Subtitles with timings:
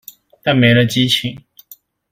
[0.41, 1.37] 但沒了激情